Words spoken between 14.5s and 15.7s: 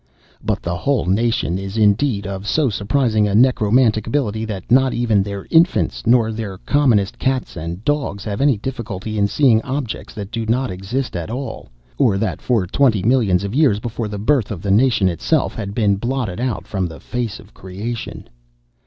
the nation itself